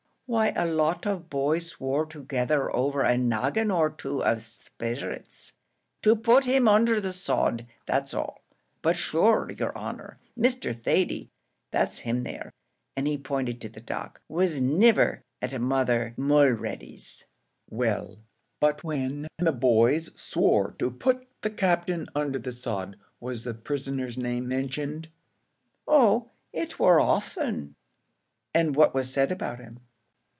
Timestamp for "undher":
6.69-7.01